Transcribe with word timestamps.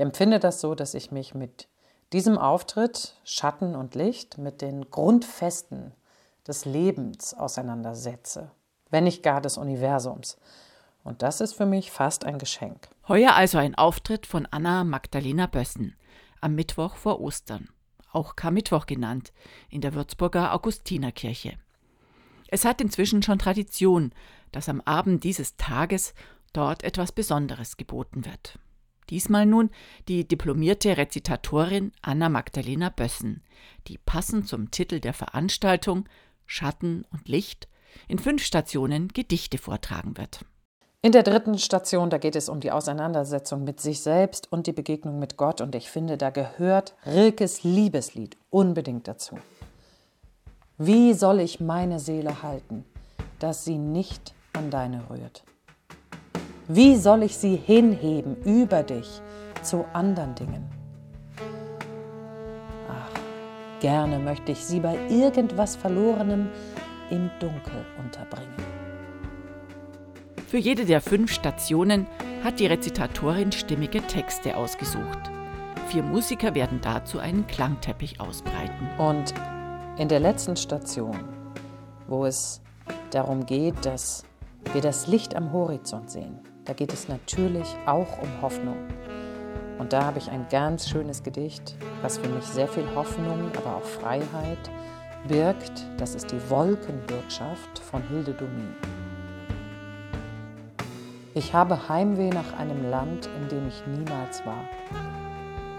empfinde 0.00 0.38
das 0.38 0.60
so, 0.60 0.74
dass 0.74 0.94
ich 0.94 1.10
mich 1.10 1.34
mit 1.34 1.68
diesem 2.12 2.38
Auftritt 2.38 3.14
Schatten 3.24 3.74
und 3.74 3.94
Licht 3.94 4.38
mit 4.38 4.62
den 4.62 4.90
Grundfesten 4.90 5.92
des 6.46 6.64
Lebens 6.64 7.34
auseinandersetze, 7.34 8.50
wenn 8.90 9.04
nicht 9.04 9.22
gar 9.22 9.40
des 9.40 9.56
Universums. 9.56 10.38
Und 11.02 11.22
das 11.22 11.40
ist 11.40 11.54
für 11.54 11.66
mich 11.66 11.90
fast 11.90 12.24
ein 12.24 12.38
Geschenk. 12.38 12.88
Heuer 13.08 13.34
also 13.34 13.58
ein 13.58 13.74
Auftritt 13.74 14.26
von 14.26 14.46
Anna 14.50 14.84
Magdalena 14.84 15.46
Bössen 15.46 15.96
am 16.40 16.54
Mittwoch 16.54 16.96
vor 16.96 17.20
Ostern, 17.20 17.68
auch 18.12 18.36
Karmittwoch 18.36 18.86
genannt, 18.86 19.32
in 19.68 19.80
der 19.80 19.94
Würzburger 19.94 20.54
Augustinerkirche. 20.54 21.58
Es 22.48 22.64
hat 22.64 22.80
inzwischen 22.80 23.22
schon 23.22 23.38
Tradition, 23.38 24.12
dass 24.52 24.68
am 24.68 24.80
Abend 24.80 25.22
dieses 25.22 25.56
Tages 25.56 26.14
dort 26.52 26.82
etwas 26.82 27.12
Besonderes 27.12 27.76
geboten 27.76 28.24
wird. 28.24 28.58
Diesmal 29.10 29.44
nun 29.44 29.70
die 30.08 30.26
diplomierte 30.26 30.96
Rezitatorin 30.96 31.92
Anna 32.00 32.28
Magdalena 32.28 32.88
Bössen, 32.88 33.42
die 33.88 33.98
passend 33.98 34.48
zum 34.48 34.70
Titel 34.70 35.00
der 35.00 35.12
Veranstaltung 35.12 36.08
Schatten 36.46 37.04
und 37.12 37.28
Licht 37.28 37.68
in 38.08 38.18
fünf 38.18 38.44
Stationen 38.44 39.08
Gedichte 39.08 39.58
vortragen 39.58 40.16
wird. 40.16 40.44
In 41.02 41.12
der 41.12 41.22
dritten 41.22 41.58
Station, 41.58 42.10
da 42.10 42.18
geht 42.18 42.36
es 42.36 42.48
um 42.48 42.60
die 42.60 42.70
Auseinandersetzung 42.70 43.64
mit 43.64 43.80
sich 43.80 44.00
selbst 44.00 44.52
und 44.52 44.66
die 44.66 44.72
Begegnung 44.72 45.18
mit 45.18 45.38
Gott. 45.38 45.62
Und 45.62 45.74
ich 45.74 45.90
finde, 45.90 46.18
da 46.18 46.30
gehört 46.30 46.94
Rilkes 47.06 47.64
Liebeslied 47.64 48.36
unbedingt 48.50 49.08
dazu. 49.08 49.38
Wie 50.76 51.14
soll 51.14 51.40
ich 51.40 51.58
meine 51.58 52.00
Seele 52.00 52.42
halten, 52.42 52.84
dass 53.38 53.64
sie 53.64 53.78
nicht 53.78 54.34
an 54.52 54.70
deine 54.70 55.08
rührt? 55.08 55.42
Wie 56.72 56.94
soll 56.94 57.24
ich 57.24 57.36
sie 57.36 57.56
hinheben 57.56 58.36
über 58.44 58.84
dich 58.84 59.20
zu 59.60 59.84
anderen 59.92 60.36
Dingen? 60.36 60.70
Ach, 62.88 63.80
gerne 63.80 64.20
möchte 64.20 64.52
ich 64.52 64.64
sie 64.64 64.78
bei 64.78 64.96
irgendwas 65.08 65.74
Verlorenem 65.74 66.48
im 67.10 67.28
Dunkel 67.40 67.84
unterbringen. 67.98 68.54
Für 70.46 70.58
jede 70.58 70.84
der 70.84 71.00
fünf 71.00 71.32
Stationen 71.32 72.06
hat 72.44 72.60
die 72.60 72.66
Rezitatorin 72.66 73.50
stimmige 73.50 74.00
Texte 74.02 74.56
ausgesucht. 74.56 75.28
Vier 75.88 76.04
Musiker 76.04 76.54
werden 76.54 76.78
dazu 76.80 77.18
einen 77.18 77.48
Klangteppich 77.48 78.20
ausbreiten. 78.20 78.88
Und 78.96 79.34
in 79.98 80.06
der 80.06 80.20
letzten 80.20 80.54
Station, 80.54 81.18
wo 82.06 82.26
es 82.26 82.60
darum 83.10 83.44
geht, 83.44 83.84
dass 83.84 84.22
wir 84.72 84.82
das 84.82 85.08
Licht 85.08 85.34
am 85.34 85.52
Horizont 85.52 86.08
sehen, 86.12 86.38
da 86.64 86.72
geht 86.72 86.92
es 86.92 87.08
natürlich 87.08 87.76
auch 87.86 88.20
um 88.22 88.42
Hoffnung. 88.42 88.76
Und 89.78 89.92
da 89.92 90.04
habe 90.04 90.18
ich 90.18 90.30
ein 90.30 90.46
ganz 90.50 90.88
schönes 90.88 91.22
Gedicht, 91.22 91.74
was 92.02 92.18
für 92.18 92.28
mich 92.28 92.44
sehr 92.44 92.68
viel 92.68 92.86
Hoffnung, 92.94 93.50
aber 93.56 93.76
auch 93.76 93.84
Freiheit 93.84 94.70
birgt. 95.26 95.86
Das 95.96 96.14
ist 96.14 96.30
die 96.30 96.50
Wolkenwirtschaft 96.50 97.78
von 97.78 98.02
Hilde 98.08 98.32
Domin. 98.32 98.74
Ich 101.32 101.54
habe 101.54 101.88
Heimweh 101.88 102.30
nach 102.30 102.58
einem 102.58 102.90
Land, 102.90 103.30
in 103.40 103.48
dem 103.48 103.68
ich 103.68 103.82
niemals 103.86 104.44
war, 104.44 104.64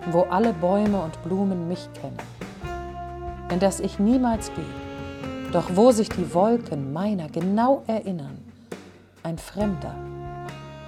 wo 0.09 0.21
alle 0.23 0.53
Bäume 0.53 0.99
und 0.99 1.21
Blumen 1.23 1.67
mich 1.67 1.89
kennen, 1.93 2.17
in 3.51 3.59
das 3.59 3.79
ich 3.81 3.99
niemals 3.99 4.51
gehe, 4.55 5.51
doch 5.51 5.69
wo 5.75 5.91
sich 5.91 6.09
die 6.09 6.33
Wolken 6.33 6.93
meiner 6.93 7.29
genau 7.29 7.83
erinnern, 7.85 8.37
ein 9.23 9.37
Fremder, 9.37 9.93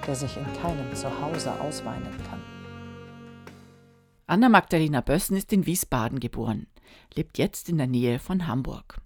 der 0.05 0.15
sich 0.15 0.37
in 0.37 0.45
keinem 0.61 0.93
Zuhause 0.95 1.59
ausweinen 1.59 2.17
kann. 2.29 2.41
Anna 4.25 4.49
Magdalena 4.49 5.01
Bössen 5.01 5.37
ist 5.37 5.51
in 5.53 5.65
Wiesbaden 5.65 6.19
geboren, 6.19 6.67
lebt 7.13 7.37
jetzt 7.37 7.69
in 7.69 7.77
der 7.77 7.87
Nähe 7.87 8.19
von 8.19 8.47
Hamburg. 8.47 9.01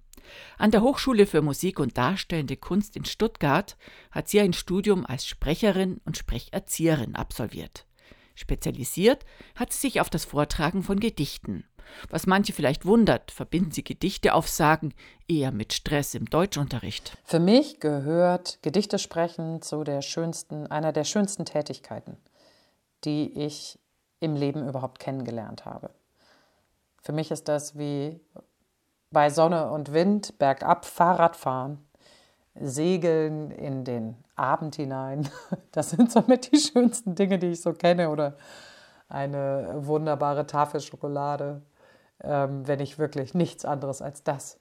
An 0.58 0.72
der 0.72 0.82
Hochschule 0.82 1.26
für 1.26 1.42
Musik 1.42 1.80
und 1.80 1.98
Darstellende 1.98 2.58
Kunst 2.58 2.96
in 2.96 3.06
Stuttgart 3.06 3.78
hat 4.12 4.28
sie 4.28 4.40
ein 4.40 4.54
Studium 4.54 5.06
als 5.06 5.26
Sprecherin 5.26 6.02
und 6.06 6.18
Sprecherzieherin 6.18 7.16
absolviert. 7.16 7.86
Spezialisiert 8.38 9.26
hat 9.56 9.74
sie 9.74 9.80
sich 9.80 10.00
auf 10.00 10.12
das 10.12 10.24
Vortragen 10.24 10.84
von 10.84 11.00
Gedichten. 11.00 11.66
Was 12.10 12.28
manche 12.28 12.54
vielleicht 12.54 12.86
wundert, 12.86 13.32
verbinden 13.32 13.72
sie 13.72 13.84
Gedichteaufsagen 13.84 14.94
eher 15.28 15.52
mit 15.52 15.74
Stress 15.74 16.14
im 16.14 16.26
Deutschunterricht. 16.26 17.18
Für 17.24 17.40
mich 17.40 17.80
gehört 17.80 18.60
Gedichte 18.62 19.00
sprechen 19.00 19.64
zu 19.64 19.84
der 19.84 20.04
schönsten, 20.04 20.68
einer 20.68 20.92
der 20.92 21.04
schönsten 21.04 21.46
Tätigkeiten, 21.46 22.18
die 23.06 23.32
ich 23.44 23.80
im 24.20 24.36
Leben 24.36 24.68
überhaupt 24.68 25.00
kennengelernt 25.00 25.66
habe. 25.66 25.90
Für 27.02 27.14
mich 27.14 27.32
ist 27.32 27.48
das 27.48 27.76
wie 27.76 28.20
bei 29.10 29.32
Sonne 29.32 29.72
und 29.72 29.94
Wind 29.94 30.38
bergab 30.38 30.86
Fahrrad 30.86 31.36
fahren, 31.36 31.87
segeln 32.62 33.52
in 33.52 33.84
den 33.84 34.16
Abend 34.36 34.76
hinein. 34.76 35.28
Das 35.72 35.92
sind 35.92 36.12
somit 36.12 36.52
die 36.52 36.58
schönsten 36.58 37.14
Dinge, 37.14 37.38
die 37.38 37.48
ich 37.48 37.62
so 37.62 37.72
kenne. 37.74 38.10
Oder 38.10 38.36
eine 39.10 39.76
wunderbare 39.78 40.48
Tafel 40.48 40.82
Schokolade, 40.82 41.62
ähm, 42.24 42.68
wenn 42.68 42.80
ich 42.80 42.98
wirklich 42.98 43.34
nichts 43.34 43.64
anderes 43.64 44.02
als 44.02 44.24
das 44.24 44.60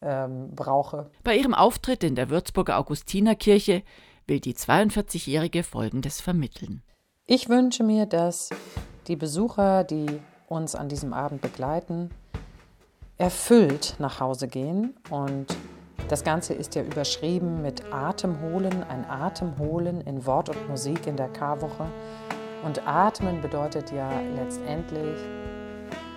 ähm, 0.00 0.54
brauche. 0.54 1.10
Bei 1.24 1.36
ihrem 1.36 1.54
Auftritt 1.54 2.02
in 2.02 2.14
der 2.14 2.30
Würzburger 2.30 2.78
Augustinerkirche 2.78 3.82
will 4.26 4.40
die 4.40 4.54
42-Jährige 4.54 5.62
Folgendes 5.62 6.20
vermitteln. 6.20 6.82
Ich 7.26 7.48
wünsche 7.48 7.84
mir, 7.84 8.06
dass 8.06 8.50
die 9.06 9.16
Besucher, 9.16 9.84
die 9.84 10.20
uns 10.48 10.74
an 10.74 10.88
diesem 10.88 11.12
Abend 11.12 11.42
begleiten, 11.42 12.10
erfüllt 13.18 13.96
nach 13.98 14.20
Hause 14.20 14.48
gehen. 14.48 14.96
Und 15.10 15.54
das 16.08 16.24
Ganze 16.24 16.54
ist 16.54 16.74
ja 16.74 16.82
überschrieben 16.82 17.62
mit 17.62 17.92
Atemholen, 17.92 18.82
ein 18.84 19.04
Atemholen 19.08 20.00
in 20.02 20.24
Wort 20.26 20.48
und 20.48 20.68
Musik 20.68 21.06
in 21.06 21.16
der 21.16 21.28
Karwoche. 21.28 21.86
Und 22.64 22.86
Atmen 22.86 23.40
bedeutet 23.40 23.92
ja 23.92 24.10
letztendlich 24.36 25.18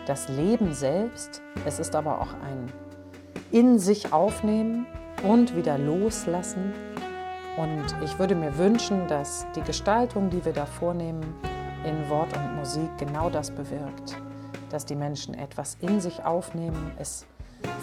das 0.06 0.28
Leben 0.30 0.74
selbst. 0.74 1.42
Es 1.66 1.80
ist 1.80 1.96
aber 1.96 2.22
auch 2.22 2.34
ein 2.34 2.72
in 3.52 3.80
sich 3.80 4.14
aufnehmen 4.14 4.88
und 5.24 5.56
wieder 5.56 5.78
loslassen. 5.78 6.74
Und 7.58 7.86
ich 8.04 8.18
würde 8.18 8.34
mir 8.34 8.58
wünschen, 8.58 9.08
dass 9.08 9.46
die 9.56 9.62
Gestaltung, 9.62 10.30
die 10.30 10.44
wir 10.46 10.54
da 10.54 10.66
vornehmen, 10.66 11.36
in 11.86 12.10
Wort 12.10 12.30
und 12.38 12.56
Musik 12.56 12.90
genau 12.98 13.30
das 13.30 13.52
bewirkt 13.52 14.18
dass 14.72 14.86
die 14.86 14.96
Menschen 14.96 15.34
etwas 15.34 15.78
in 15.82 16.00
sich 16.00 16.24
aufnehmen, 16.24 16.92
es 16.98 17.26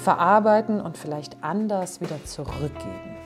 verarbeiten 0.03 0.81
und 0.81 0.97
vielleicht 0.97 1.37
anders 1.43 2.01
wieder 2.01 2.25
zurückgeben. 2.25 3.18